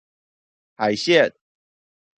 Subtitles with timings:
[0.77, 1.31] 海線